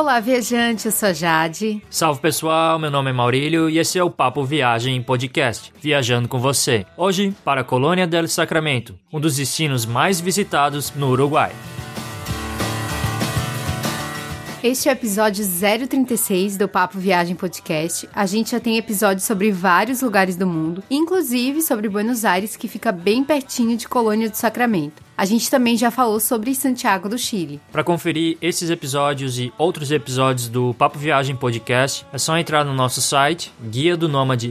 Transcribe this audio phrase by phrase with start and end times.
[0.00, 1.82] Olá, viajante, eu sou Jade.
[1.90, 6.38] Salve pessoal, meu nome é Maurílio e esse é o Papo Viagem Podcast, viajando com
[6.38, 6.86] você.
[6.96, 11.52] Hoje para a Colônia del Sacramento, um dos destinos mais visitados no Uruguai.
[14.64, 18.08] Este é o episódio 036 do Papo Viagem Podcast.
[18.14, 22.68] A gente já tem episódios sobre vários lugares do mundo, inclusive sobre Buenos Aires, que
[22.68, 25.09] fica bem pertinho de Colônia do Sacramento.
[25.20, 27.60] A gente também já falou sobre Santiago do Chile.
[27.70, 32.72] Para conferir esses episódios e outros episódios do Papo Viagem Podcast, é só entrar no
[32.72, 34.08] nosso site, guia do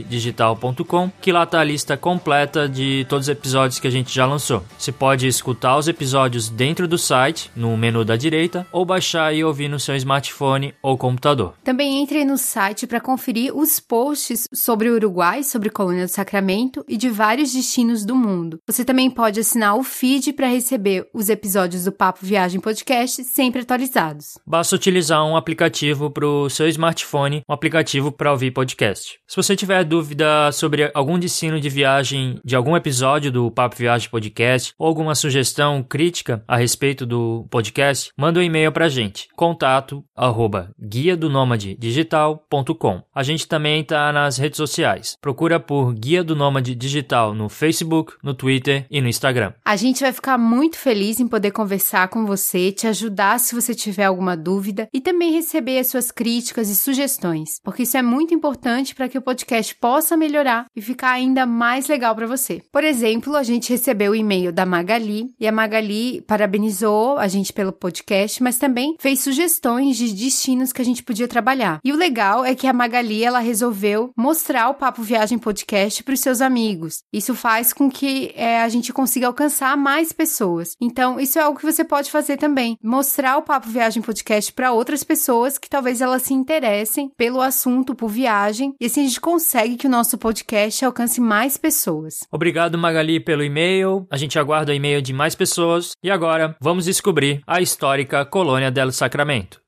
[0.08, 4.24] digital.com, que lá tá a lista completa de todos os episódios que a gente já
[4.24, 4.62] lançou.
[4.78, 9.42] Você pode escutar os episódios dentro do site, no menu da direita, ou baixar e
[9.42, 11.54] ouvir no seu smartphone ou computador.
[11.64, 16.84] Também entre no site para conferir os posts sobre o Uruguai, sobre Colônia do Sacramento
[16.86, 18.60] e de vários destinos do mundo.
[18.68, 23.62] Você também pode assinar o feed para receber os episódios do Papo Viagem Podcast sempre
[23.62, 24.38] atualizados.
[24.46, 29.18] Basta utilizar um aplicativo para o seu smartphone, um aplicativo para ouvir podcast.
[29.26, 34.10] Se você tiver dúvida sobre algum destino de viagem de algum episódio do Papo Viagem
[34.10, 39.28] Podcast ou alguma sugestão crítica a respeito do podcast, manda um e-mail para a gente.
[39.34, 41.30] Contato arroba guia do
[41.78, 43.02] digital.com.
[43.14, 45.16] A gente também está nas redes sociais.
[45.20, 49.52] Procura por Guia do Nômade Digital no Facebook, no Twitter e no Instagram.
[49.64, 53.72] A gente vai ficar muito feliz em poder conversar com você, te ajudar se você
[53.72, 58.34] tiver alguma dúvida e também receber as suas críticas e sugestões, porque isso é muito
[58.34, 62.60] importante para que o podcast possa melhorar e ficar ainda mais legal para você.
[62.72, 67.52] Por exemplo, a gente recebeu o e-mail da Magali e a Magali parabenizou a gente
[67.52, 71.78] pelo podcast, mas também fez sugestões de destinos que a gente podia trabalhar.
[71.84, 76.14] E o legal é que a Magali ela resolveu mostrar o Papo Viagem Podcast para
[76.14, 77.04] os seus amigos.
[77.12, 80.76] Isso faz com que é, a gente consiga alcançar mais pessoas pessoas.
[80.80, 82.78] Então, isso é algo que você pode fazer também.
[82.82, 87.94] Mostrar o Papo Viagem Podcast para outras pessoas que talvez elas se interessem pelo assunto,
[87.94, 88.74] por viagem.
[88.80, 92.20] E assim a gente consegue que o nosso podcast alcance mais pessoas.
[92.30, 94.06] Obrigado, Magali, pelo e-mail.
[94.10, 95.92] A gente aguarda o e-mail de mais pessoas.
[96.02, 99.60] E agora, vamos descobrir a histórica Colônia del Sacramento.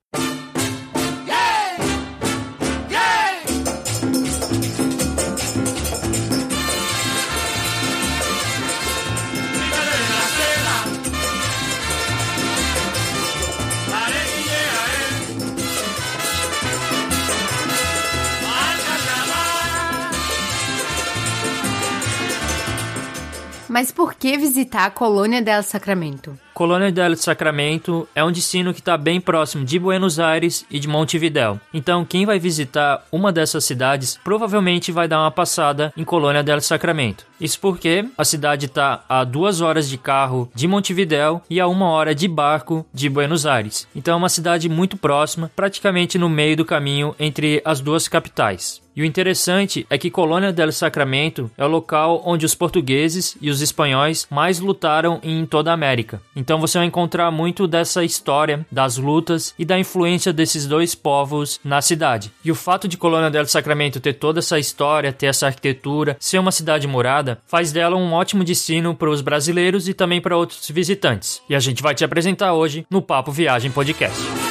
[23.73, 26.37] Mas por que visitar a Colônia del Sacramento?
[26.53, 30.87] Colônia del Sacramento é um destino que está bem próximo de Buenos Aires e de
[30.87, 31.59] Montevidéu.
[31.73, 36.61] Então, quem vai visitar uma dessas cidades provavelmente vai dar uma passada em Colônia del
[36.61, 37.25] Sacramento.
[37.41, 41.87] Isso porque a cidade está a duas horas de carro de Montevidéu e a uma
[41.87, 43.87] hora de barco de Buenos Aires.
[43.95, 48.82] Então, é uma cidade muito próxima, praticamente no meio do caminho entre as duas capitais.
[48.95, 53.49] E o interessante é que Colônia del Sacramento é o local onde os portugueses e
[53.49, 56.21] os espanhóis mais lutaram em toda a América.
[56.35, 61.59] Então você vai encontrar muito dessa história, das lutas e da influência desses dois povos
[61.63, 62.31] na cidade.
[62.45, 66.37] E o fato de Colônia del Sacramento ter toda essa história, ter essa arquitetura, ser
[66.37, 70.69] uma cidade morada, faz dela um ótimo destino para os brasileiros e também para outros
[70.69, 71.41] visitantes.
[71.49, 74.42] E a gente vai te apresentar hoje no Papo Viagem Podcast.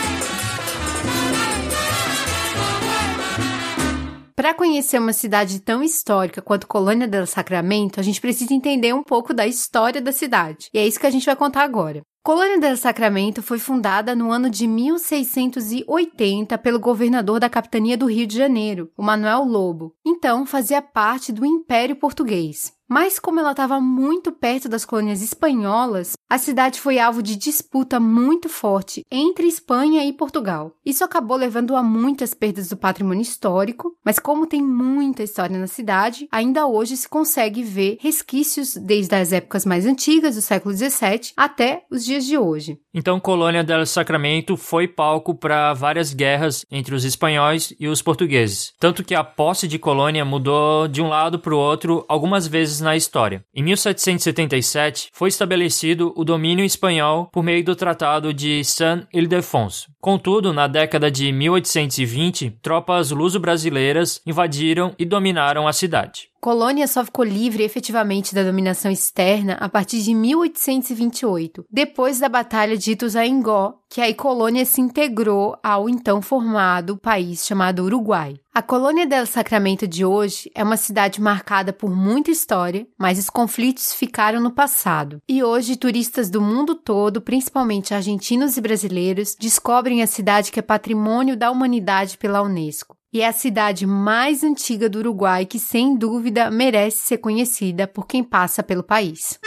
[4.43, 9.05] Para conhecer uma cidade tão histórica quanto Colônia del Sacramento, a gente precisa entender um
[9.05, 10.69] pouco da história da cidade.
[10.75, 12.03] E é isso que a gente vai contar agora.
[12.25, 18.27] Colônia del Sacramento foi fundada no ano de 1680 pelo governador da capitania do Rio
[18.27, 19.95] de Janeiro, o Manuel Lobo.
[20.05, 22.73] Então, fazia parte do Império Português.
[22.93, 27.99] Mas como ela estava muito perto das colônias espanholas, a cidade foi alvo de disputa
[27.99, 30.75] muito forte entre Espanha e Portugal.
[30.85, 35.67] Isso acabou levando a muitas perdas do patrimônio histórico, mas como tem muita história na
[35.67, 41.33] cidade, ainda hoje se consegue ver resquícios desde as épocas mais antigas do século XVII
[41.35, 42.79] até os dias de hoje.
[42.93, 48.75] Então, Colônia del Sacramento foi palco para várias guerras entre os espanhóis e os portugueses,
[48.79, 52.82] tanto que a posse de Colônia mudou de um lado para o outro algumas vezes
[52.83, 53.45] na história.
[53.55, 59.91] Em 1777, foi estabelecido o domínio espanhol por meio do Tratado de San Ildefonso.
[60.01, 66.32] Contudo, na década de 1820, tropas luso-brasileiras invadiram e dominaram a cidade.
[66.45, 72.77] Colônia só ficou livre efetivamente da dominação externa a partir de 1828, depois da Batalha
[72.77, 78.35] de Ituzaingó, que aí Colônia se integrou ao então formado país chamado Uruguai.
[78.53, 83.31] A Colônia del Sacramento de hoje é uma cidade marcada por muita história, mas os
[83.31, 85.23] conflitos ficaram no passado.
[85.29, 90.63] E hoje turistas do mundo todo, principalmente argentinos e brasileiros, descobrem a cidade que é
[90.63, 95.95] patrimônio da humanidade pela Unesco e é a cidade mais antiga do Uruguai que, sem
[95.97, 99.39] dúvida, merece ser conhecida por quem passa pelo país.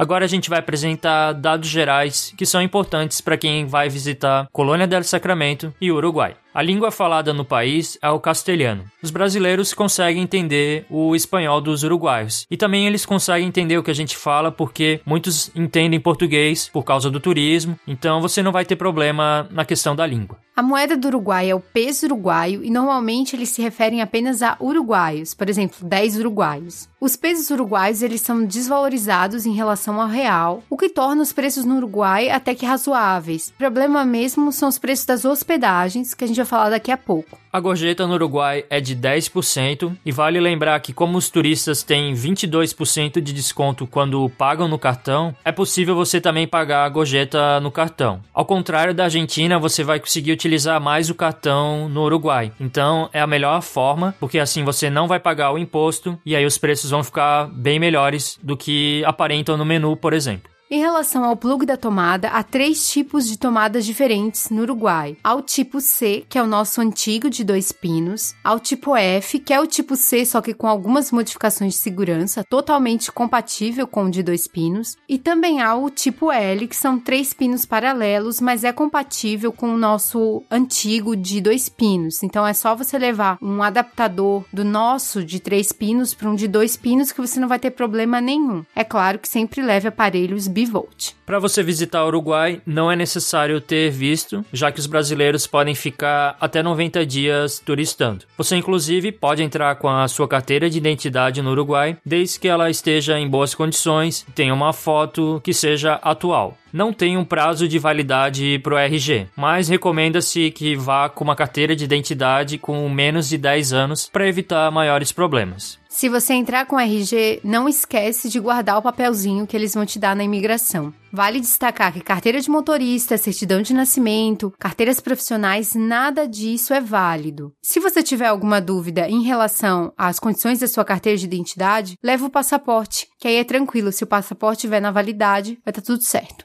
[0.00, 4.86] Agora a gente vai apresentar dados gerais que são importantes para quem vai visitar Colônia
[4.86, 6.34] del Sacramento e Uruguai.
[6.52, 8.84] A língua falada no país é o castelhano.
[9.00, 12.44] Os brasileiros conseguem entender o espanhol dos uruguaios.
[12.50, 16.82] E também eles conseguem entender o que a gente fala porque muitos entendem português por
[16.82, 20.38] causa do turismo, então você não vai ter problema na questão da língua.
[20.56, 24.58] A moeda do Uruguai é o peso uruguaio e normalmente eles se referem apenas a
[24.60, 26.86] uruguaios, por exemplo, 10 uruguaios.
[27.00, 31.64] Os pesos uruguaios eles são desvalorizados em relação ao real, o que torna os preços
[31.64, 33.48] no Uruguai até que razoáveis.
[33.48, 36.96] O problema mesmo são os preços das hospedagens, que a gente vai falar daqui a
[36.96, 37.38] pouco.
[37.52, 42.14] A gorjeta no Uruguai é de 10% e vale lembrar que como os turistas têm
[42.14, 47.70] 22% de desconto quando pagam no cartão, é possível você também pagar a gorjeta no
[47.70, 48.20] cartão.
[48.32, 52.52] Ao contrário da Argentina, você vai conseguir utilizar mais o cartão no Uruguai.
[52.60, 56.46] Então é a melhor forma, porque assim você não vai pagar o imposto e aí
[56.46, 60.50] os preços vão ficar bem melhores do que aparentam no menu, por exemplo.
[60.72, 65.16] Em relação ao plug da tomada, há três tipos de tomadas diferentes no Uruguai.
[65.24, 68.94] Há o tipo C, que é o nosso antigo de dois pinos, há o tipo
[68.94, 73.84] F, que é o tipo C, só que com algumas modificações de segurança, totalmente compatível
[73.84, 77.66] com o de dois pinos, e também há o tipo L, que são três pinos
[77.66, 82.22] paralelos, mas é compatível com o nosso antigo de dois pinos.
[82.22, 86.46] Então é só você levar um adaptador do nosso de três pinos para um de
[86.46, 88.64] dois pinos que você não vai ter problema nenhum.
[88.72, 91.12] É claro que sempre leve aparelhos Bivolt.
[91.24, 95.74] Para você visitar o Uruguai, não é necessário ter visto, já que os brasileiros podem
[95.74, 98.24] ficar até 90 dias turistando.
[98.36, 102.68] Você, inclusive, pode entrar com a sua carteira de identidade no Uruguai, desde que ela
[102.68, 107.78] esteja em boas condições tenha uma foto que seja atual não tem um prazo de
[107.78, 113.28] validade para o RG, mas recomenda-se que vá com uma carteira de identidade com menos
[113.28, 115.78] de 10 anos para evitar maiores problemas.
[115.88, 119.98] Se você entrar com RG, não esquece de guardar o papelzinho que eles vão te
[119.98, 120.94] dar na imigração.
[121.12, 127.52] Vale destacar que carteira de motorista, certidão de nascimento, carteiras profissionais, nada disso é válido.
[127.60, 132.24] Se você tiver alguma dúvida em relação às condições da sua carteira de identidade, leve
[132.24, 135.86] o passaporte, que aí é tranquilo, se o passaporte estiver na validade, vai estar tá
[135.86, 136.44] tudo certo.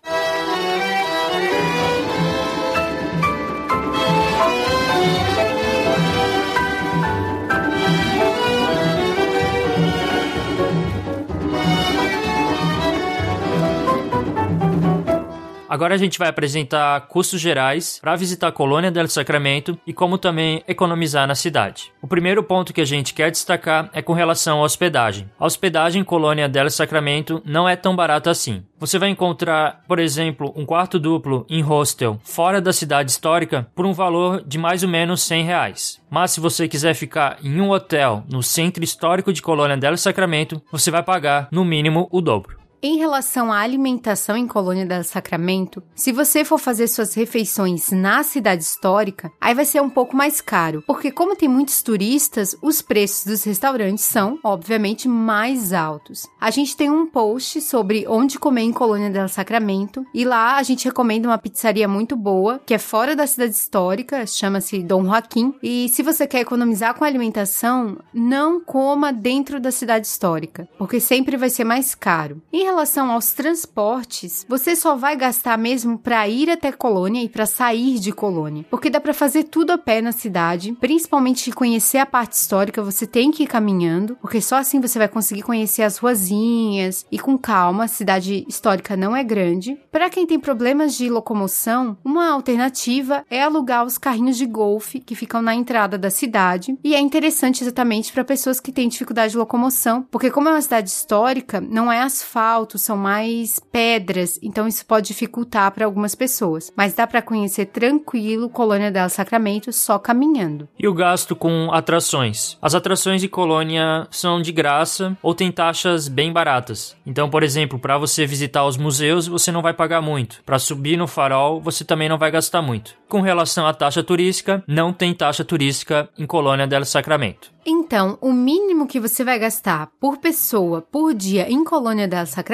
[15.68, 20.18] Agora a gente vai apresentar custos gerais para visitar a Colônia del Sacramento e como
[20.18, 21.92] também economizar na cidade.
[22.02, 25.30] O primeiro ponto que a gente quer destacar é com relação à hospedagem.
[25.40, 28.64] A hospedagem em Colônia del Sacramento não é tão barata assim.
[28.78, 33.86] Você vai encontrar, por exemplo, um quarto duplo em hostel fora da cidade histórica por
[33.86, 36.02] um valor de mais ou menos 100 reais.
[36.10, 40.62] Mas se você quiser ficar em um hotel no centro histórico de Colônia del Sacramento,
[40.72, 42.65] você vai pagar no mínimo o dobro.
[42.82, 48.22] Em relação à alimentação em Colônia del Sacramento, se você for fazer suas refeições na
[48.22, 52.82] cidade histórica, aí vai ser um pouco mais caro, porque como tem muitos turistas, os
[52.82, 56.28] preços dos restaurantes são, obviamente, mais altos.
[56.40, 60.64] A gente tem um post sobre onde comer em Colônia del Sacramento, e lá a
[60.64, 65.56] gente recomenda uma pizzaria muito boa, que é fora da cidade histórica, chama-se Dom Joaquim,
[65.64, 71.36] e se você quer economizar com alimentação, não coma dentro da cidade histórica, porque sempre
[71.36, 72.42] vai ser mais caro.
[72.54, 77.46] Em relação aos transportes, você só vai gastar mesmo para ir até Colônia e para
[77.46, 82.06] sair de Colônia, porque dá para fazer tudo a pé na cidade, principalmente conhecer a
[82.06, 85.98] parte histórica, você tem que ir caminhando, porque só assim você vai conseguir conhecer as
[85.98, 87.06] ruazinhas.
[87.10, 89.80] E com calma, a cidade histórica não é grande.
[89.90, 95.16] Para quem tem problemas de locomoção, uma alternativa é alugar os carrinhos de golfe que
[95.16, 99.38] ficam na entrada da cidade, e é interessante exatamente para pessoas que têm dificuldade de
[99.38, 104.86] locomoção, porque como é uma cidade histórica, não é asfalto, são mais pedras, então isso
[104.86, 110.68] pode dificultar para algumas pessoas, mas dá para conhecer tranquilo Colônia del Sacramento só caminhando.
[110.80, 112.58] E o gasto com atrações?
[112.62, 116.96] As atrações de Colônia são de graça ou tem taxas bem baratas.
[117.06, 120.42] Então, por exemplo, para você visitar os museus, você não vai pagar muito.
[120.46, 122.96] Para subir no farol, você também não vai gastar muito.
[123.10, 127.56] Com relação à taxa turística, não tem taxa turística em Colônia del Sacramento.
[127.68, 132.45] Então, o mínimo que você vai gastar por pessoa por dia em Colônia del Sacramento,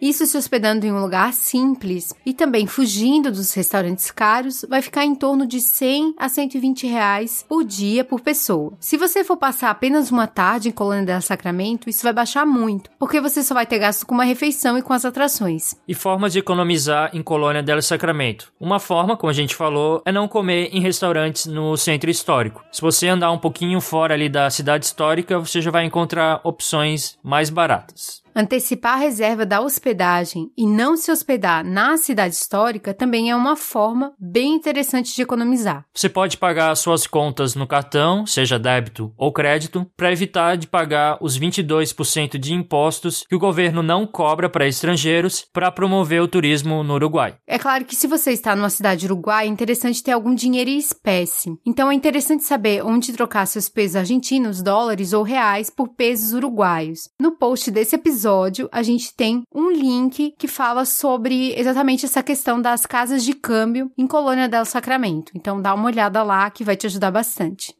[0.00, 5.04] isso se hospedando em um lugar simples e também fugindo dos restaurantes caros, vai ficar
[5.04, 8.72] em torno de 100 a 120 reais por dia por pessoa.
[8.80, 12.90] Se você for passar apenas uma tarde em Colônia del Sacramento, isso vai baixar muito,
[12.98, 15.74] porque você só vai ter gasto com uma refeição e com as atrações.
[15.86, 18.52] E formas de economizar em Colônia del Sacramento.
[18.58, 22.64] Uma forma, como a gente falou, é não comer em restaurantes no centro histórico.
[22.72, 27.18] Se você andar um pouquinho fora ali da cidade histórica, você já vai encontrar opções
[27.22, 28.22] mais baratas.
[28.38, 33.56] Antecipar a reserva da hospedagem e não se hospedar na cidade histórica também é uma
[33.56, 35.84] forma bem interessante de economizar.
[35.92, 41.18] Você pode pagar suas contas no cartão, seja débito ou crédito, para evitar de pagar
[41.20, 46.84] os 22% de impostos que o governo não cobra para estrangeiros para promover o turismo
[46.84, 47.34] no Uruguai.
[47.44, 50.78] É claro que se você está numa cidade uruguai, é interessante ter algum dinheiro em
[50.78, 51.58] espécie.
[51.66, 57.08] Então é interessante saber onde trocar seus pesos argentinos, dólares ou reais por pesos uruguaios.
[57.20, 62.22] No post desse episódio, episódio, a gente tem um link que fala sobre exatamente essa
[62.22, 65.32] questão das casas de câmbio em Colônia del Sacramento.
[65.34, 67.74] Então dá uma olhada lá que vai te ajudar bastante.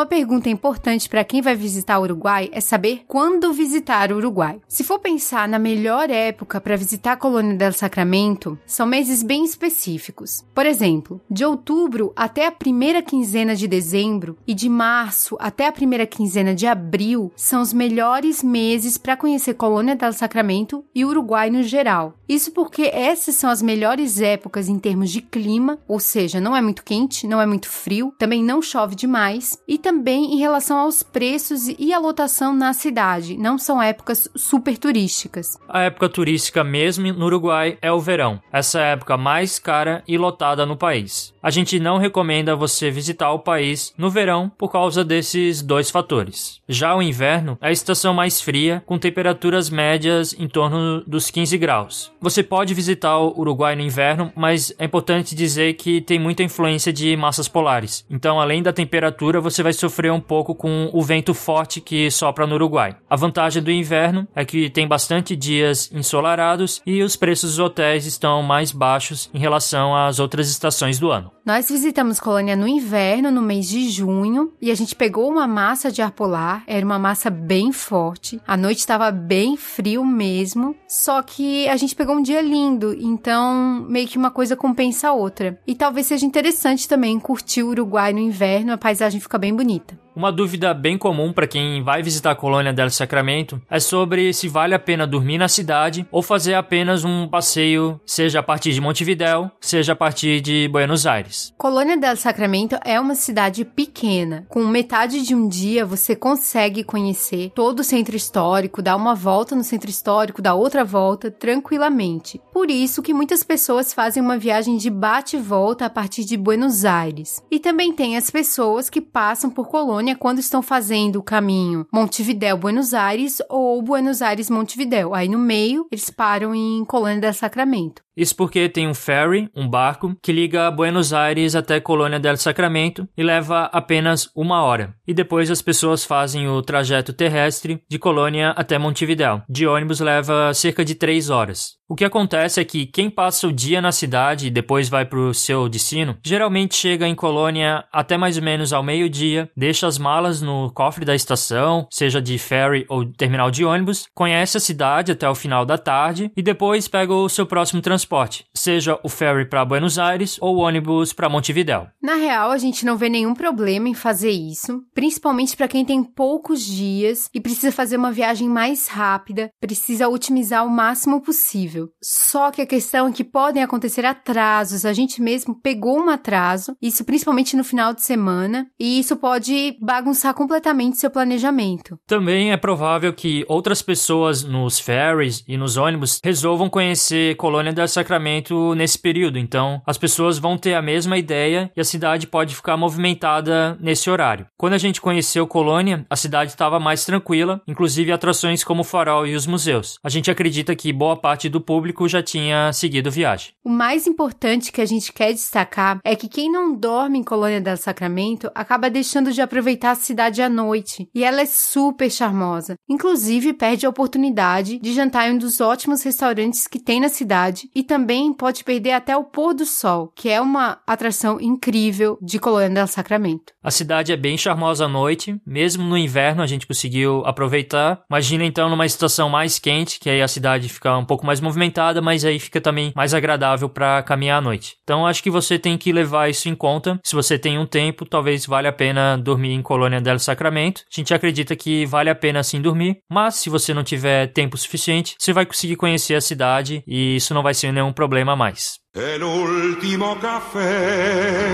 [0.00, 4.58] Uma pergunta importante para quem vai visitar o Uruguai é saber quando visitar o Uruguai.
[4.66, 9.44] Se for pensar na melhor época para visitar a Colônia del Sacramento, são meses bem
[9.44, 10.42] específicos.
[10.54, 15.72] Por exemplo, de outubro até a primeira quinzena de dezembro e de março até a
[15.72, 21.50] primeira quinzena de abril são os melhores meses para conhecer Colônia del Sacramento e Uruguai
[21.50, 22.14] no geral.
[22.26, 26.62] Isso porque essas são as melhores épocas em termos de clima, ou seja, não é
[26.62, 31.02] muito quente, não é muito frio, também não chove demais e também em relação aos
[31.02, 33.36] preços e a lotação na cidade.
[33.36, 35.58] Não são épocas super turísticas.
[35.68, 40.02] A época turística mesmo no Uruguai é o verão, essa é a época mais cara
[40.06, 41.32] e lotada no país.
[41.42, 46.60] A gente não recomenda você visitar o país no verão por causa desses dois fatores.
[46.68, 51.56] Já o inverno é a estação mais fria, com temperaturas médias em torno dos 15
[51.56, 52.12] graus.
[52.20, 56.92] Você pode visitar o Uruguai no inverno, mas é importante dizer que tem muita influência
[56.92, 58.04] de massas polares.
[58.10, 62.46] Então, além da temperatura, você vai sofrer um pouco com o vento forte que sopra
[62.46, 62.96] no Uruguai.
[63.08, 68.06] A vantagem do inverno é que tem bastante dias ensolarados e os preços dos hotéis
[68.06, 71.30] estão mais baixos em relação às outras estações do ano.
[71.50, 75.90] Nós visitamos Colônia no inverno, no mês de junho, e a gente pegou uma massa
[75.90, 78.40] de ar polar, era uma massa bem forte.
[78.46, 83.84] A noite estava bem frio mesmo, só que a gente pegou um dia lindo, então
[83.88, 85.60] meio que uma coisa compensa a outra.
[85.66, 89.98] E talvez seja interessante também curtir o Uruguai no inverno, a paisagem fica bem bonita.
[90.14, 94.48] Uma dúvida bem comum para quem vai visitar a colônia del Sacramento é sobre se
[94.48, 98.80] vale a pena dormir na cidade ou fazer apenas um passeio, seja a partir de
[98.80, 101.54] Montevidéu, seja a partir de Buenos Aires.
[101.56, 104.46] Colônia del Sacramento é uma cidade pequena.
[104.48, 109.54] Com metade de um dia você consegue conhecer todo o centro histórico, dar uma volta
[109.54, 112.40] no centro histórico, dar outra volta tranquilamente.
[112.52, 116.36] Por isso que muitas pessoas fazem uma viagem de bate e volta a partir de
[116.36, 117.40] Buenos Aires.
[117.48, 122.94] E também tem as pessoas que passam por Colônia quando estão fazendo o caminho Montevidéu-Buenos
[122.94, 125.14] Aires ou Buenos Aires-Montevidéu.
[125.14, 128.02] Aí no meio, eles param em Colônia del Sacramento.
[128.20, 133.08] Isso porque tem um ferry, um barco, que liga Buenos Aires até Colônia del Sacramento
[133.16, 134.94] e leva apenas uma hora.
[135.08, 139.40] E depois as pessoas fazem o trajeto terrestre de Colônia até Montevidéu.
[139.48, 141.80] De ônibus leva cerca de três horas.
[141.88, 145.18] O que acontece é que quem passa o dia na cidade e depois vai para
[145.18, 149.98] o seu destino, geralmente chega em Colônia até mais ou menos ao meio-dia, deixa as
[149.98, 155.10] malas no cofre da estação, seja de ferry ou terminal de ônibus, conhece a cidade
[155.10, 159.08] até o final da tarde e depois pega o seu próximo transporte transporte, seja o
[159.08, 161.86] ferry para Buenos Aires ou o ônibus para Montevidéu.
[162.02, 166.02] Na real, a gente não vê nenhum problema em fazer isso, principalmente para quem tem
[166.02, 171.88] poucos dias e precisa fazer uma viagem mais rápida, precisa otimizar o máximo possível.
[172.02, 176.76] Só que a questão é que podem acontecer atrasos, a gente mesmo pegou um atraso,
[176.82, 181.96] isso principalmente no final de semana, e isso pode bagunçar completamente seu planejamento.
[182.06, 187.86] Também é provável que outras pessoas nos ferries e nos ônibus resolvam conhecer Colônia del
[188.00, 192.56] Sacramento nesse período, então as pessoas vão ter a mesma ideia e a cidade pode
[192.56, 194.46] ficar movimentada nesse horário.
[194.56, 199.26] Quando a gente conheceu Colônia, a cidade estava mais tranquila, inclusive atrações como o farol
[199.26, 199.98] e os museus.
[200.02, 203.52] A gente acredita que boa parte do público já tinha seguido viagem.
[203.62, 207.60] O mais importante que a gente quer destacar é que quem não dorme em Colônia
[207.60, 212.76] del Sacramento acaba deixando de aproveitar a cidade à noite, e ela é super charmosa.
[212.88, 217.68] Inclusive, perde a oportunidade de jantar em um dos ótimos restaurantes que tem na cidade
[217.80, 222.38] e também pode perder até o pôr do sol, que é uma atração incrível de
[222.38, 223.54] Colônia del Sacramento.
[223.64, 228.02] A cidade é bem charmosa à noite, mesmo no inverno a gente conseguiu aproveitar.
[228.10, 232.02] Imagina então numa estação mais quente, que aí a cidade fica um pouco mais movimentada,
[232.02, 234.76] mas aí fica também mais agradável para caminhar à noite.
[234.82, 237.00] Então acho que você tem que levar isso em conta.
[237.02, 240.82] Se você tem um tempo, talvez valha a pena dormir em Colônia del Sacramento.
[240.82, 244.58] A gente acredita que vale a pena sim dormir, mas se você não tiver tempo
[244.58, 248.78] suficiente, você vai conseguir conhecer a cidade e isso não vai ser nenhum problema mais.
[248.94, 251.48] El último café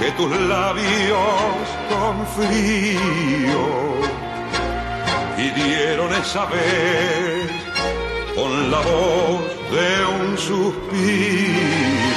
[0.00, 3.66] que tus labios con frío
[5.36, 7.50] pidieron esa vez
[8.34, 9.40] con la voz
[9.72, 12.07] de un suspiro.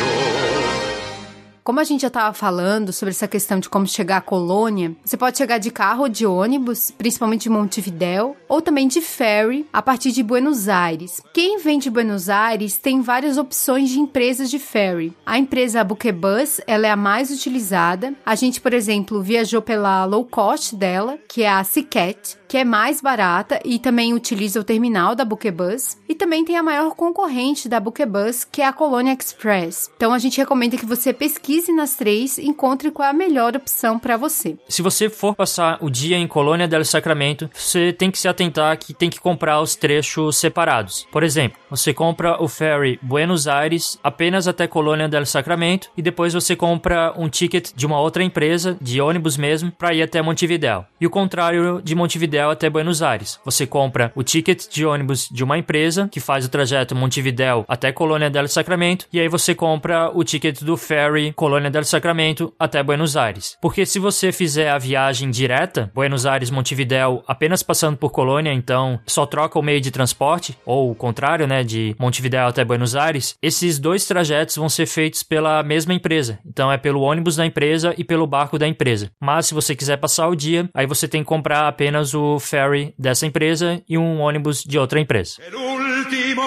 [1.64, 5.16] Como a gente já estava falando sobre essa questão de como chegar à colônia, você
[5.16, 9.80] pode chegar de carro ou de ônibus, principalmente de Montevidéu, ou também de ferry a
[9.80, 11.22] partir de Buenos Aires.
[11.34, 15.14] Quem vem de Buenos Aires tem várias opções de empresas de ferry.
[15.24, 18.16] A empresa Buquebus, ela é a mais utilizada.
[18.26, 22.66] A gente, por exemplo, viajou pela low cost dela, que é a Sicat, que é
[22.66, 25.96] mais barata e também utiliza o terminal da Buquebus.
[26.10, 29.90] E também tem a maior concorrente da Buquebus, que é a Colônia Express.
[29.96, 33.56] Então a gente recomenda que você pesquise nas três e encontre qual é a melhor
[33.56, 34.58] opção para você.
[34.68, 38.78] Se você for passar o dia em Colônia del Sacramento, você tem que se atentar
[38.78, 41.08] que tem que comprar os trechos separados.
[41.10, 46.34] Por exemplo, você compra o ferry Buenos Aires apenas até Colônia del Sacramento e depois
[46.34, 50.84] você compra um ticket de uma outra empresa, de ônibus mesmo, para ir até Montevidéu.
[51.00, 51.96] E o contrário de
[52.42, 53.40] Montevidéu até Buenos Aires.
[53.46, 57.92] Você compra o ticket de ônibus de uma empresa que faz o trajeto Montevidéu até
[57.92, 62.82] Colônia del Sacramento e aí você compra o ticket do ferry Colônia del Sacramento até
[62.82, 63.58] Buenos Aires.
[63.62, 69.00] Porque se você fizer a viagem direta, Buenos Aires Montevidéu apenas passando por Colônia, então
[69.06, 73.36] só troca o meio de transporte ou o contrário, né, de Montevidéu até Buenos Aires,
[73.42, 76.40] esses dois trajetos vão ser feitos pela mesma empresa.
[76.46, 79.12] Então é pelo ônibus da empresa e pelo barco da empresa.
[79.20, 82.94] Mas se você quiser passar o dia, aí você tem que comprar apenas o ferry
[82.98, 85.42] dessa empresa e um ônibus de outra empresa.
[85.42, 86.42] El último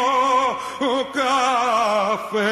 [1.13, 2.45] café.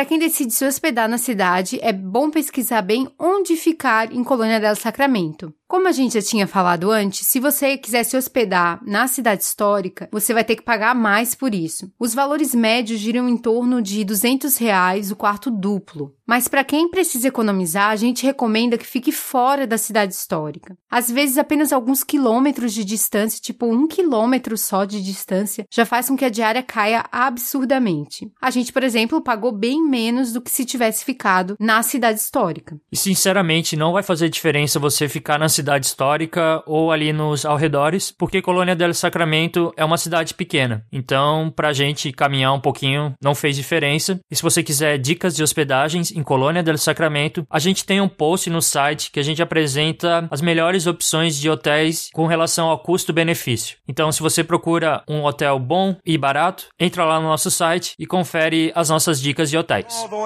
[0.00, 4.58] Para quem decide se hospedar na cidade, é bom pesquisar bem onde ficar em Colônia
[4.58, 5.52] del Sacramento.
[5.70, 10.08] Como a gente já tinha falado antes, se você quiser se hospedar na cidade histórica,
[10.10, 11.92] você vai ter que pagar mais por isso.
[11.96, 16.12] Os valores médios giram em torno de 200 reais o quarto duplo.
[16.26, 20.76] Mas para quem precisa economizar, a gente recomenda que fique fora da cidade histórica.
[20.88, 26.08] Às vezes, apenas alguns quilômetros de distância, tipo um quilômetro só de distância, já faz
[26.08, 28.30] com que a diária caia absurdamente.
[28.40, 32.76] A gente, por exemplo, pagou bem menos do que se tivesse ficado na cidade histórica.
[32.92, 38.10] E sinceramente, não vai fazer diferença você ficar na cidade histórica ou ali nos arredores,
[38.10, 40.84] porque Colônia del Sacramento é uma cidade pequena.
[40.92, 44.20] Então, pra gente caminhar um pouquinho não fez diferença.
[44.30, 48.08] E se você quiser dicas de hospedagens em Colônia del Sacramento, a gente tem um
[48.08, 52.78] post no site que a gente apresenta as melhores opções de hotéis com relação ao
[52.78, 53.76] custo-benefício.
[53.88, 58.06] Então, se você procura um hotel bom e barato, entra lá no nosso site e
[58.06, 59.94] confere as nossas dicas de hotéis.
[60.02, 60.20] Todo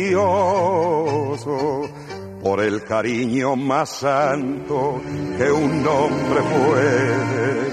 [0.00, 1.88] bullicioso
[2.42, 5.00] por el cariño más santo
[5.36, 7.70] que un hombre puede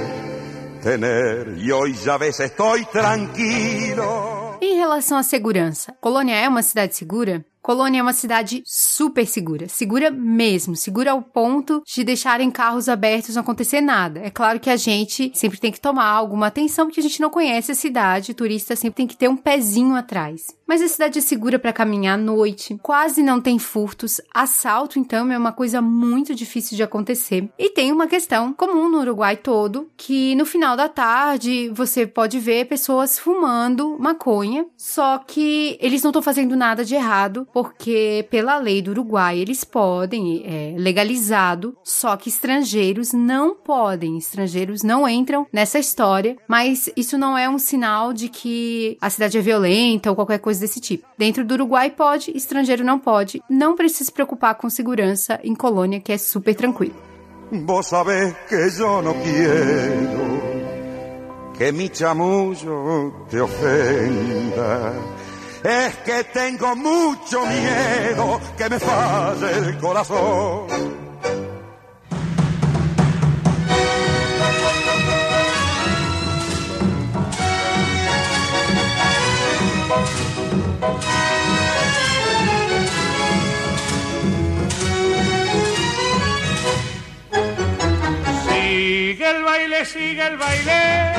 [0.81, 1.57] tener.
[1.57, 4.57] Y hoy ya ves, estoy tranquilo.
[4.61, 7.45] Em relação à segurança, Colônia é uma cidade segura?
[7.67, 13.35] Colônia é uma cidade super segura, segura mesmo, segura ao ponto de deixarem carros abertos
[13.35, 14.21] não acontecer nada.
[14.21, 17.29] É claro que a gente sempre tem que tomar alguma atenção porque a gente não
[17.29, 20.55] conhece a cidade, o turista sempre tem que ter um pezinho atrás.
[20.65, 25.29] Mas a cidade é segura para caminhar à noite, quase não tem furtos, assalto então
[25.29, 27.49] é uma coisa muito difícil de acontecer.
[27.59, 32.39] E tem uma questão comum no Uruguai todo, que no final da tarde você pode
[32.39, 38.59] ver pessoas fumando maconha, só que eles não estão fazendo nada de errado, porque pela
[38.59, 45.47] lei do Uruguai eles podem, é legalizado, só que estrangeiros não podem, estrangeiros não entram
[45.51, 50.15] nessa história, mas isso não é um sinal de que a cidade é violenta ou
[50.15, 51.07] qualquer coisa desse tipo.
[51.17, 53.41] Dentro do Uruguai pode, estrangeiro não pode.
[53.49, 56.93] Não precisa se preocupar com segurança em colônia, que é super tranquilo.
[57.51, 60.41] Vos sabés que yo no quiero
[61.57, 65.16] que mi chamullo te ofenda.
[65.67, 71.07] Es que tengo mucho miedo que me falle el corazón.
[89.85, 91.13] sigue el baile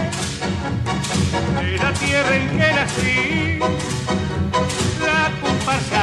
[1.60, 3.58] de la tierra en que nací,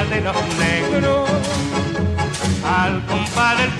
[0.10, 1.30] de los negros,
[2.64, 3.76] al compás del.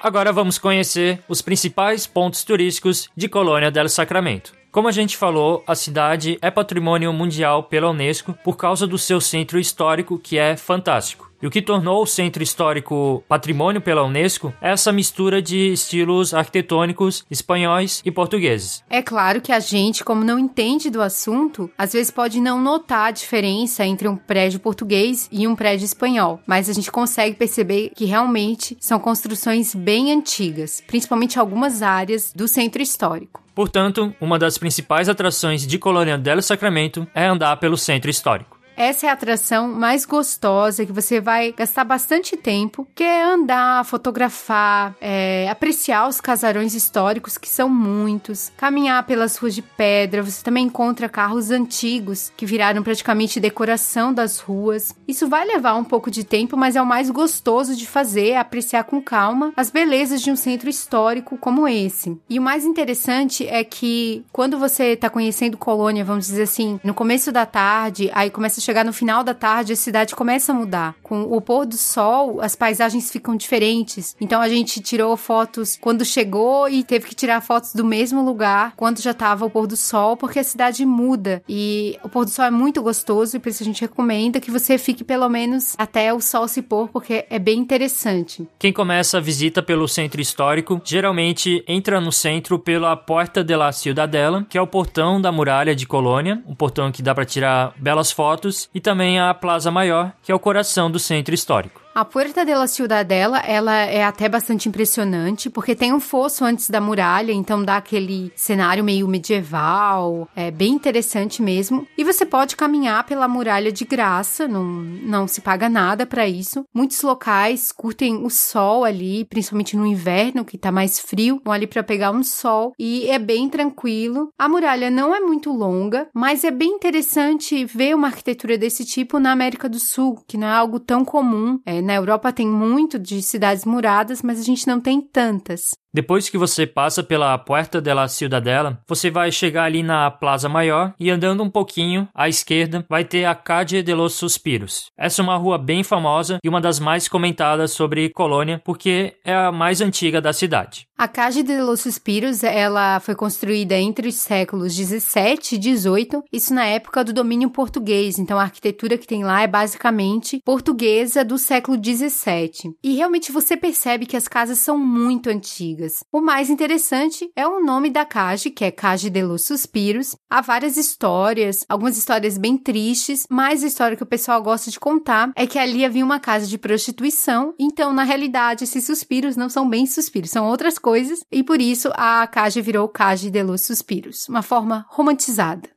[0.00, 4.52] Agora vamos conhecer os principais pontos turísticos de Colônia del Sacramento.
[4.70, 9.20] Como a gente falou, a cidade é patrimônio mundial pela Unesco por causa do seu
[9.20, 11.29] centro histórico, que é fantástico.
[11.42, 16.34] E o que tornou o centro histórico patrimônio pela Unesco é essa mistura de estilos
[16.34, 18.84] arquitetônicos espanhóis e portugueses.
[18.90, 23.08] É claro que a gente, como não entende do assunto, às vezes pode não notar
[23.08, 27.90] a diferença entre um prédio português e um prédio espanhol, mas a gente consegue perceber
[27.96, 33.42] que realmente são construções bem antigas, principalmente algumas áreas do centro histórico.
[33.54, 38.59] Portanto, uma das principais atrações de Colônia del Sacramento é andar pelo centro histórico.
[38.80, 43.84] Essa é a atração mais gostosa que você vai gastar bastante tempo, que é andar,
[43.84, 50.22] fotografar, é, apreciar os casarões históricos, que são muitos, caminhar pelas ruas de pedra.
[50.22, 54.94] Você também encontra carros antigos que viraram praticamente decoração das ruas.
[55.06, 58.38] Isso vai levar um pouco de tempo, mas é o mais gostoso de fazer, é
[58.38, 62.18] apreciar com calma as belezas de um centro histórico como esse.
[62.30, 66.94] E o mais interessante é que quando você está conhecendo Colônia, vamos dizer assim, no
[66.94, 70.54] começo da tarde, aí começa a chegar no final da tarde, a cidade começa a
[70.54, 70.94] mudar.
[71.02, 74.16] Com o pôr do sol, as paisagens ficam diferentes.
[74.20, 78.74] Então a gente tirou fotos quando chegou e teve que tirar fotos do mesmo lugar
[78.76, 81.42] quando já estava o pôr do sol, porque a cidade muda.
[81.48, 84.52] E o pôr do sol é muito gostoso e por isso a gente recomenda que
[84.52, 88.46] você fique pelo menos até o sol se pôr, porque é bem interessante.
[88.56, 93.72] Quem começa a visita pelo centro histórico geralmente entra no centro pela Porta de la
[93.72, 97.74] Ciudadela, que é o portão da muralha de Colônia, um portão que dá para tirar
[97.76, 101.80] belas fotos e também a Plaza Maior, que é o coração do centro histórico.
[101.92, 106.70] A Puerta de la Ciudadela, ela é até bastante impressionante, porque tem um fosso antes
[106.70, 111.88] da muralha, então dá aquele cenário meio medieval, é bem interessante mesmo.
[111.98, 116.64] E você pode caminhar pela muralha de graça, não, não se paga nada para isso.
[116.72, 121.66] Muitos locais curtem o sol ali, principalmente no inverno, que tá mais frio, vão ali
[121.66, 124.28] para pegar um sol e é bem tranquilo.
[124.38, 129.18] A muralha não é muito longa, mas é bem interessante ver uma arquitetura desse tipo
[129.18, 131.58] na América do Sul, que não é algo tão comum.
[131.66, 135.79] É, na Europa tem muito de cidades muradas, mas a gente não tem tantas.
[135.92, 140.48] Depois que você passa pela Puerta de la Ciudadela, você vai chegar ali na Plaza
[140.48, 144.86] Maior e andando um pouquinho à esquerda vai ter a Calle de los Suspiros.
[144.96, 149.34] Essa é uma rua bem famosa e uma das mais comentadas sobre Colônia porque é
[149.34, 150.86] a mais antiga da cidade.
[150.96, 156.52] A Calle de los Suspiros, ela foi construída entre os séculos 17 e 18, isso
[156.52, 158.18] na época do domínio português.
[158.18, 162.76] Então a arquitetura que tem lá é basicamente portuguesa do século 17.
[162.84, 165.79] E realmente você percebe que as casas são muito antigas
[166.12, 170.16] O mais interessante é o nome da Cage, que é Cage de los Suspiros.
[170.28, 174.80] Há várias histórias, algumas histórias bem tristes, mas a história que o pessoal gosta de
[174.80, 179.48] contar é que ali havia uma casa de prostituição, então na realidade esses suspiros não
[179.48, 183.62] são bem suspiros, são outras coisas, e por isso a Cage virou Cage de los
[183.62, 185.68] Suspiros, uma forma romantizada.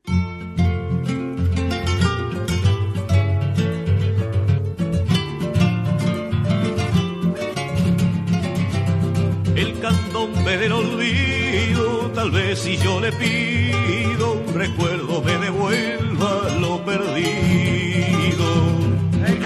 [9.84, 18.46] candombe del olvido, tal vez si yo le pido un recuerdo me devuelva lo perdido.
[19.28, 19.39] El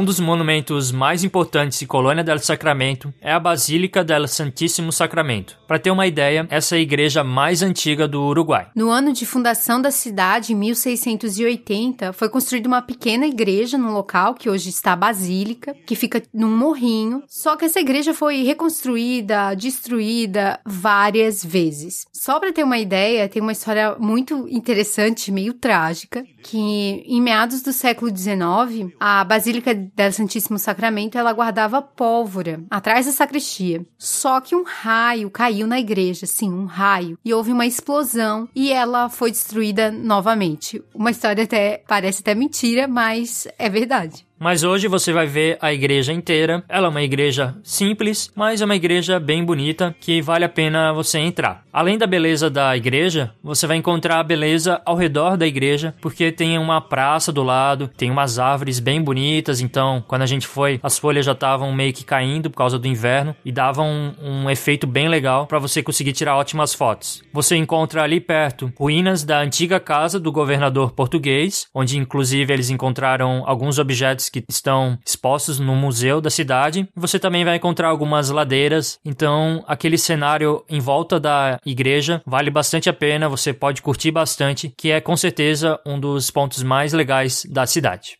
[0.00, 5.58] Um dos monumentos mais importantes de Colônia del Sacramento é a Basílica del Santíssimo Sacramento.
[5.68, 8.68] Para ter uma ideia, essa é a igreja mais antiga do Uruguai.
[8.74, 14.32] No ano de fundação da cidade, em 1680, foi construída uma pequena igreja no local,
[14.32, 17.22] que hoje está a Basílica, que fica num morrinho.
[17.28, 22.06] Só que essa igreja foi reconstruída, destruída várias vezes.
[22.10, 27.60] Só para ter uma ideia, tem uma história muito interessante, meio trágica, que em meados
[27.60, 33.84] do século XIX, a Basílica del Santíssimo Sacramento, ela guardava pólvora atrás da sacristia.
[33.98, 38.72] Só que um raio caiu na igreja, sim, um raio, e houve uma explosão e
[38.72, 40.82] ela foi destruída novamente.
[40.94, 44.26] Uma história até parece até mentira, mas é verdade.
[44.42, 46.64] Mas hoje você vai ver a igreja inteira.
[46.66, 50.94] Ela é uma igreja simples, mas é uma igreja bem bonita que vale a pena
[50.94, 51.62] você entrar.
[51.70, 56.32] Além da beleza da igreja, você vai encontrar a beleza ao redor da igreja, porque
[56.32, 59.60] tem uma praça do lado, tem umas árvores bem bonitas.
[59.60, 62.88] Então, quando a gente foi, as folhas já estavam meio que caindo por causa do
[62.88, 67.22] inverno e davam um, um efeito bem legal para você conseguir tirar ótimas fotos.
[67.30, 73.42] Você encontra ali perto ruínas da antiga casa do governador português, onde inclusive eles encontraram
[73.44, 76.88] alguns objetos que estão expostos no museu da cidade.
[76.94, 82.88] Você também vai encontrar algumas ladeiras, então aquele cenário em volta da igreja vale bastante
[82.88, 87.44] a pena, você pode curtir bastante, que é com certeza um dos pontos mais legais
[87.48, 88.18] da cidade.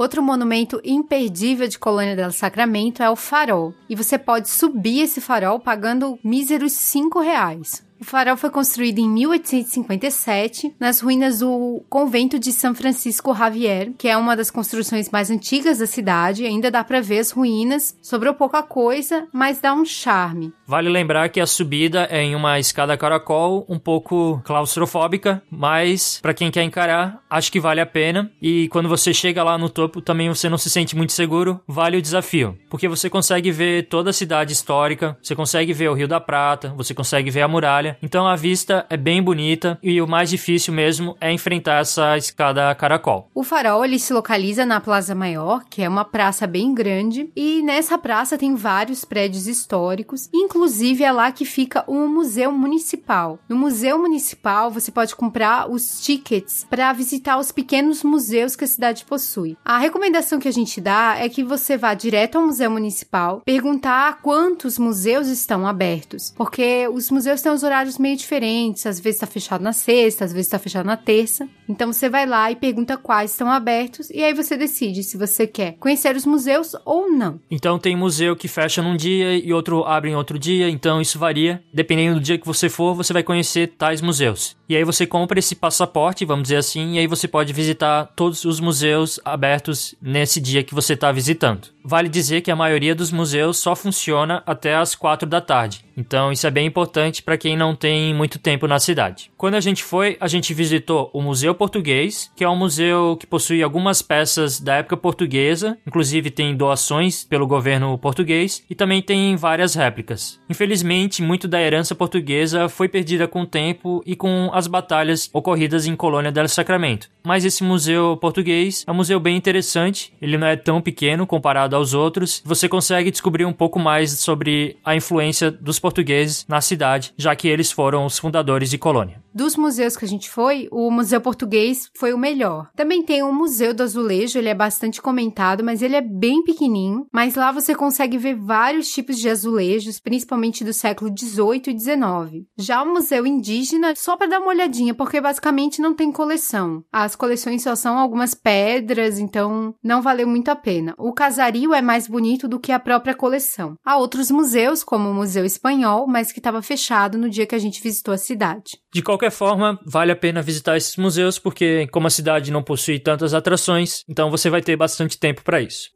[0.00, 3.74] Outro monumento imperdível de Colônia del Sacramento é o farol.
[3.86, 7.86] E você pode subir esse farol pagando míseros 5 reais.
[8.00, 14.08] O farol foi construído em 1857 nas ruínas do convento de São Francisco Javier, que
[14.08, 16.46] é uma das construções mais antigas da cidade.
[16.46, 17.94] Ainda dá para ver as ruínas.
[18.00, 20.50] Sobrou pouca coisa, mas dá um charme.
[20.66, 26.32] Vale lembrar que a subida é em uma escada caracol, um pouco claustrofóbica, mas para
[26.32, 28.32] quem quer encarar, acho que vale a pena.
[28.40, 31.98] E quando você chega lá no topo, também você não se sente muito seguro, vale
[31.98, 36.08] o desafio, porque você consegue ver toda a cidade histórica, você consegue ver o Rio
[36.08, 37.89] da Prata, você consegue ver a muralha.
[38.02, 42.74] Então a vista é bem bonita e o mais difícil mesmo é enfrentar essa escada
[42.74, 43.30] caracol.
[43.34, 47.62] O farol ele se localiza na Plaza Maior, que é uma praça bem grande, e
[47.62, 53.38] nessa praça tem vários prédios históricos, inclusive é lá que fica o Museu Municipal.
[53.48, 58.68] No Museu Municipal você pode comprar os tickets para visitar os pequenos museus que a
[58.68, 59.56] cidade possui.
[59.64, 64.20] A recomendação que a gente dá é que você vá direto ao Museu Municipal, perguntar
[64.22, 68.86] quantos museus estão abertos, porque os museus têm os horários horários meio diferentes.
[68.86, 71.48] Às vezes está fechado na sexta, às vezes está fechado na terça.
[71.68, 75.46] Então você vai lá e pergunta quais estão abertos e aí você decide se você
[75.46, 77.40] quer conhecer os museus ou não.
[77.50, 81.18] Então tem museu que fecha num dia e outro abre em outro dia, então isso
[81.18, 81.62] varia.
[81.72, 84.56] Dependendo do dia que você for, você vai conhecer tais museus.
[84.68, 88.44] E aí você compra esse passaporte, vamos dizer assim, e aí você pode visitar todos
[88.44, 91.68] os museus abertos nesse dia que você está visitando.
[91.84, 95.84] Vale dizer que a maioria dos museus só funciona até as quatro da tarde.
[95.96, 99.30] Então isso é bem importante para quem não tem muito tempo na cidade.
[99.36, 103.26] Quando a gente foi, a gente visitou o Museu Português, que é um museu que
[103.26, 109.36] possui algumas peças da época portuguesa, inclusive tem doações pelo governo português e também tem
[109.36, 110.38] várias réplicas.
[110.48, 115.86] Infelizmente, muito da herança portuguesa foi perdida com o tempo e com as batalhas ocorridas
[115.86, 117.08] em Colônia del Sacramento.
[117.24, 121.76] Mas esse museu português é um museu bem interessante, ele não é tão pequeno comparado
[121.76, 122.42] aos outros.
[122.44, 127.48] Você consegue descobrir um pouco mais sobre a influência dos portugueses na cidade, já que
[127.50, 129.22] eles foram os fundadores de Colônia.
[129.32, 132.68] Dos museus que a gente foi, o Museu Português foi o melhor.
[132.74, 137.06] Também tem o Museu do Azulejo, ele é bastante comentado, mas ele é bem pequenininho.
[137.12, 142.46] Mas lá você consegue ver vários tipos de azulejos, principalmente do século 18 e 19.
[142.58, 146.82] Já o Museu Indígena, só para dar uma olhadinha, porque basicamente não tem coleção.
[146.92, 150.94] As coleções só são algumas pedras, então não valeu muito a pena.
[150.98, 153.74] O casario é mais bonito do que a própria coleção.
[153.84, 157.58] Há outros museus, como o Museu Espanhol, mas que estava fechado no dia que a
[157.58, 158.78] gente visitou a cidade.
[158.92, 162.98] De qualquer forma, vale a pena visitar esses museus porque, como a cidade não possui
[162.98, 165.90] tantas atrações, então você vai ter bastante tempo para isso.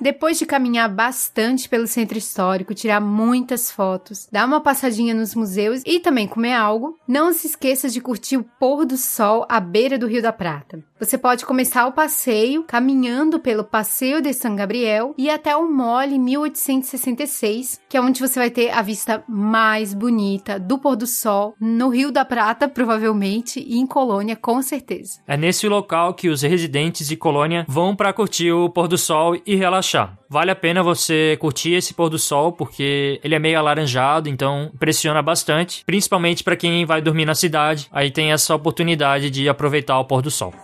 [0.00, 5.82] Depois de caminhar bastante pelo centro histórico, tirar muitas fotos, dar uma passadinha nos museus
[5.84, 9.98] e também comer algo, não se esqueça de curtir o pôr do sol à beira
[9.98, 10.82] do Rio da Prata.
[11.00, 16.18] Você pode começar o passeio caminhando pelo Passeio de São Gabriel e até o Mole
[16.18, 21.54] 1866, que é onde você vai ter a vista mais bonita do pôr do sol
[21.58, 25.22] no Rio da Prata, provavelmente, e em Colônia, com certeza.
[25.26, 29.40] É nesse local que os residentes de Colônia vão para curtir o pôr do sol
[29.46, 30.19] e relaxar.
[30.32, 34.70] Vale a pena você curtir esse pôr do sol porque ele é meio alaranjado, então
[34.72, 37.88] impressiona bastante, principalmente para quem vai dormir na cidade.
[37.90, 40.54] Aí tem essa oportunidade de aproveitar o pôr do sol.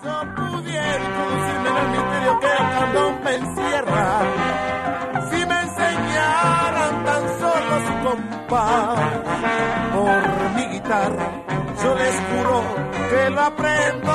[13.38, 14.12] Aprendo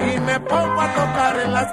[0.00, 1.72] y me pongo a tocar en las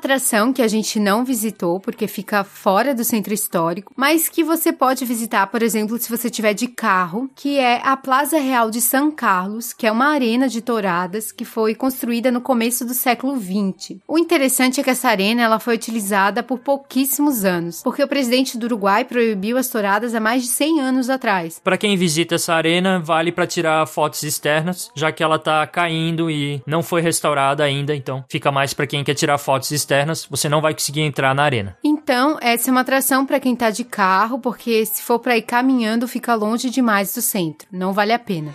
[0.00, 4.72] atração que a gente não visitou porque fica fora do centro histórico, mas que você
[4.72, 8.80] pode visitar, por exemplo, se você tiver de carro, que é a Plaza Real de
[8.80, 13.38] São Carlos, que é uma arena de touradas que foi construída no começo do século
[13.38, 13.98] XX.
[14.08, 18.56] O interessante é que essa arena ela foi utilizada por pouquíssimos anos, porque o presidente
[18.56, 21.60] do Uruguai proibiu as touradas há mais de 100 anos atrás.
[21.62, 26.30] Para quem visita essa arena, vale para tirar fotos externas, já que ela tá caindo
[26.30, 29.89] e não foi restaurada ainda, então fica mais para quem quer tirar fotos externas,
[30.28, 31.76] você não vai conseguir entrar na arena.
[31.84, 35.42] Então, essa é uma atração para quem tá de carro, porque se for para ir
[35.42, 37.68] caminhando, fica longe demais do centro.
[37.70, 38.54] Não vale a pena.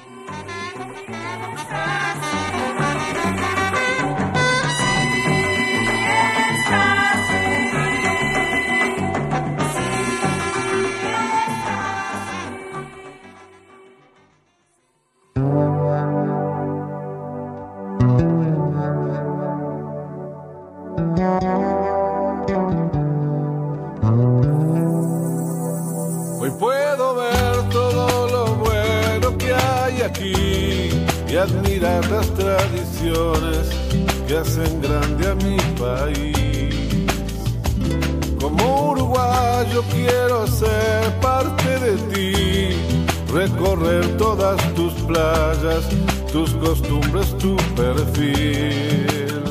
[46.36, 49.42] Tus costumbres, tu perfil.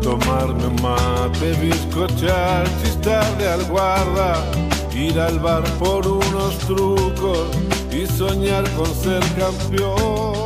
[0.00, 4.34] Tomarme mate, bizcochar, chistar de alguarda,
[4.94, 7.48] ir al bar por unos trucos
[7.90, 10.38] y soñar con ser campeón.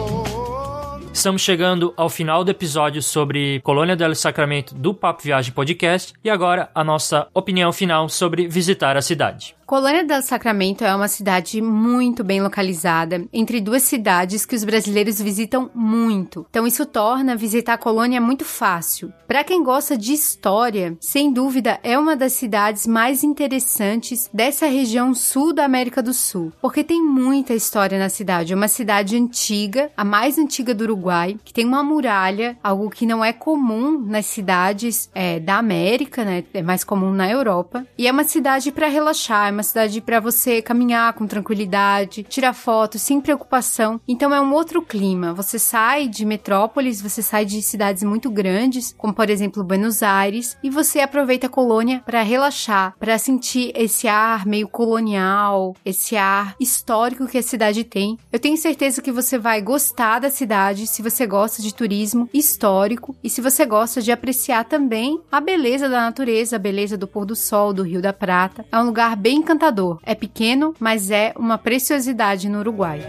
[1.13, 6.31] Estamos chegando ao final do episódio sobre Colônia del Sacramento do Papo Viagem Podcast e
[6.31, 9.55] agora a nossa opinião final sobre visitar a cidade.
[9.73, 15.19] Colônia del Sacramento é uma cidade muito bem localizada, entre duas cidades que os brasileiros
[15.19, 16.45] visitam muito.
[16.51, 19.11] Então isso torna visitar a colônia muito fácil.
[19.27, 25.15] Para quem gosta de história, sem dúvida é uma das cidades mais interessantes dessa região
[25.15, 28.53] sul da América do Sul, porque tem muita história na cidade.
[28.53, 33.07] É uma cidade antiga, a mais antiga do Uruguai, que tem uma muralha, algo que
[33.07, 36.45] não é comum nas cidades é, da América, né?
[36.53, 37.87] É mais comum na Europa.
[37.97, 42.53] E é uma cidade para relaxar, é uma cidade para você caminhar com tranquilidade, tirar
[42.53, 44.01] fotos sem preocupação.
[44.07, 45.33] Então é um outro clima.
[45.35, 50.57] Você sai de metrópoles, você sai de cidades muito grandes, como por exemplo Buenos Aires,
[50.63, 56.55] e você aproveita a colônia para relaxar, para sentir esse ar meio colonial, esse ar
[56.59, 58.19] histórico que a cidade tem.
[58.33, 63.15] Eu tenho certeza que você vai gostar da cidade se você gosta de turismo histórico
[63.23, 67.25] e se você gosta de apreciar também a beleza da natureza, a beleza do pôr
[67.25, 68.65] do sol, do Rio da Prata.
[68.71, 69.99] É um lugar bem encantador.
[70.03, 73.01] É pequeno, mas é uma preciosidade no Uruguai.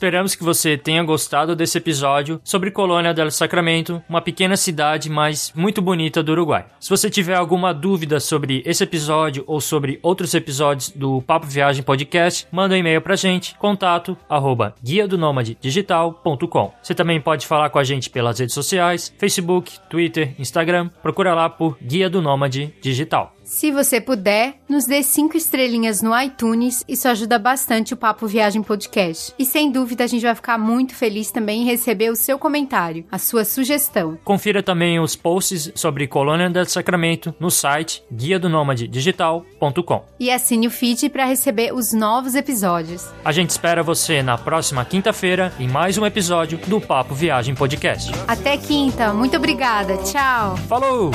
[0.00, 5.52] Esperamos que você tenha gostado desse episódio sobre Colônia del Sacramento, uma pequena cidade, mas
[5.54, 6.64] muito bonita do Uruguai.
[6.80, 11.82] Se você tiver alguma dúvida sobre esse episódio ou sobre outros episódios do Papo Viagem
[11.82, 15.18] Podcast, manda um e-mail pra gente, contato arroba guia do
[15.60, 16.72] digital.com.
[16.82, 21.50] Você também pode falar com a gente pelas redes sociais, Facebook, Twitter, Instagram, procura lá
[21.50, 23.34] por Guia do Nômade Digital.
[23.50, 28.62] Se você puder, nos dê cinco estrelinhas no iTunes, isso ajuda bastante o Papo Viagem
[28.62, 29.34] Podcast.
[29.36, 33.04] E sem dúvida a gente vai ficar muito feliz também em receber o seu comentário,
[33.10, 34.16] a sua sugestão.
[34.22, 40.04] Confira também os posts sobre Colônia del Sacramento no site guia do nômade digital.com.
[40.20, 43.04] E assine o feed para receber os novos episódios.
[43.24, 48.12] A gente espera você na próxima quinta-feira em mais um episódio do Papo Viagem Podcast.
[48.28, 50.56] Até quinta, muito obrigada, tchau!
[50.68, 51.10] Falou!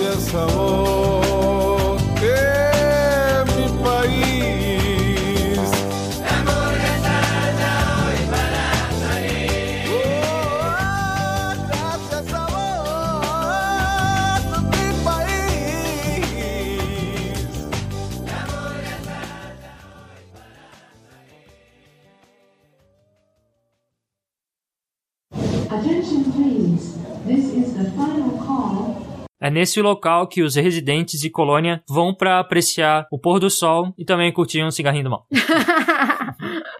[0.00, 1.19] Gracias a
[29.50, 33.92] É nesse local que os residentes de Colônia vão para apreciar o pôr do sol
[33.98, 35.26] e também curtir um cigarrinho do mal.